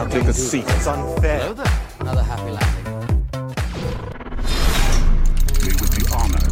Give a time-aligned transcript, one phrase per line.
[0.00, 0.64] Now take a seat.
[0.66, 1.40] It's unfair.
[1.40, 1.80] Hello there.
[2.00, 2.84] Another happy landing.
[5.60, 6.42] We would be honored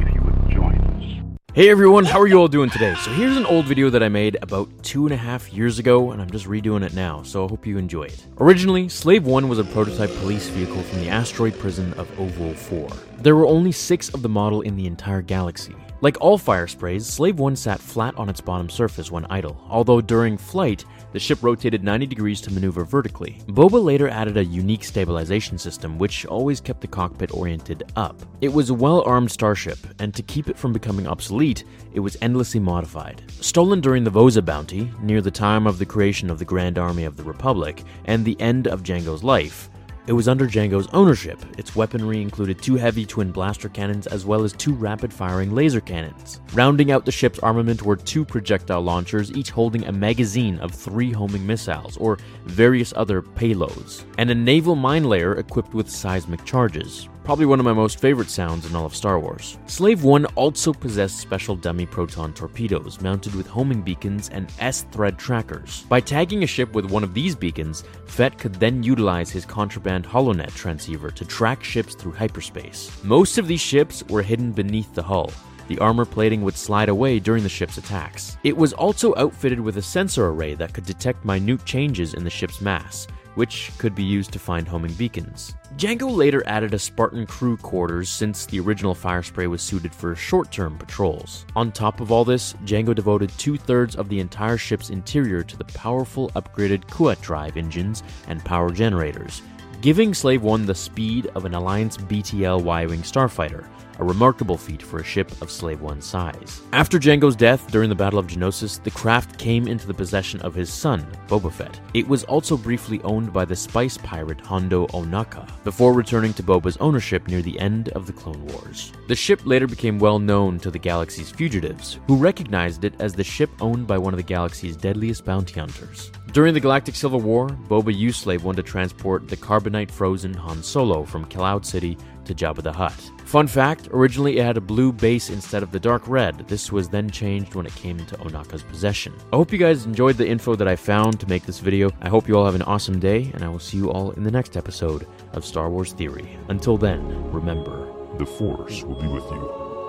[0.00, 1.38] if you would join us.
[1.54, 2.96] Hey everyone, how are you all doing today?
[2.96, 6.10] So here's an old video that I made about two and a half years ago,
[6.10, 8.26] and I'm just redoing it now, so I hope you enjoy it.
[8.40, 12.88] Originally, Slave 1 was a prototype police vehicle from the asteroid prison of Oovo 4.
[13.18, 15.76] There were only six of the model in the entire galaxy.
[16.02, 20.36] Like all Firesprays, Slave 1 sat flat on its bottom surface when idle, although during
[20.36, 23.40] flight, the ship rotated 90 degrees to maneuver vertically.
[23.46, 28.20] Boba later added a unique stabilization system which always kept the cockpit oriented up.
[28.40, 31.62] It was a well armed starship, and to keep it from becoming obsolete,
[31.94, 33.22] it was endlessly modified.
[33.40, 37.04] Stolen during the Vosa bounty, near the time of the creation of the Grand Army
[37.04, 39.70] of the Republic, and the end of Jango's life,
[40.06, 41.38] it was under Jango's ownership.
[41.58, 45.80] Its weaponry included two heavy twin blaster cannons as well as two rapid firing laser
[45.80, 46.40] cannons.
[46.54, 51.12] Rounding out the ship's armament were two projectile launchers, each holding a magazine of three
[51.12, 57.08] homing missiles or various other payloads, and a naval mine layer equipped with seismic charges.
[57.24, 59.56] Probably one of my most favorite sounds in all of Star Wars.
[59.66, 65.18] Slave 1 also possessed special dummy proton torpedoes mounted with homing beacons and S thread
[65.18, 65.84] trackers.
[65.88, 70.04] By tagging a ship with one of these beacons, Fett could then utilize his contraband
[70.04, 72.90] HoloNet transceiver to track ships through hyperspace.
[73.04, 75.30] Most of these ships were hidden beneath the hull.
[75.68, 78.36] The armor plating would slide away during the ship's attacks.
[78.42, 82.30] It was also outfitted with a sensor array that could detect minute changes in the
[82.30, 85.54] ship's mass which could be used to find homing beacons.
[85.76, 90.50] Jango later added a Spartan crew quarters since the original Firespray was suited for short
[90.52, 91.46] term patrols.
[91.56, 95.56] On top of all this, Jango devoted two thirds of the entire ship's interior to
[95.56, 99.40] the powerful upgraded Kuat drive engines and power generators,
[99.82, 103.66] giving Slave 1 the speed of an Alliance BTL Y Wing starfighter,
[103.98, 106.62] a remarkable feat for a ship of Slave 1's size.
[106.72, 110.54] After Jango's death during the Battle of Geonosis, the craft came into the possession of
[110.54, 111.80] his son, Boba Fett.
[111.94, 116.76] It was also briefly owned by the spice pirate Hondo Ohnaka, before returning to Boba's
[116.76, 118.92] ownership near the end of the Clone Wars.
[119.08, 123.24] The ship later became well known to the galaxy's fugitives, who recognized it as the
[123.24, 126.12] ship owned by one of the galaxy's deadliest bounty hunters.
[126.32, 129.36] During the Galactic Civil War, Boba used Slave 1 to transport the
[129.72, 133.10] carbonite frozen Han Solo from Cloud City to Jabba the Hutt.
[133.24, 136.46] Fun fact originally it had a blue base instead of the dark red.
[136.46, 139.14] This was then changed when it came into Ohnaka's possession.
[139.32, 141.90] I hope you guys enjoyed the info that I found to make this video.
[142.00, 144.22] I hope you all have an awesome day, and I will see you all in
[144.22, 146.38] the next episode of Star Wars Theory.
[146.48, 147.88] Until then, remember
[148.18, 149.48] The Force will be with you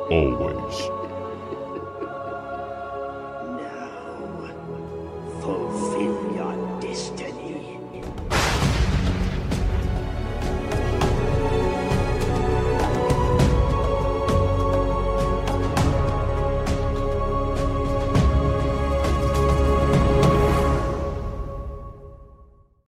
[0.09, 1.02] always.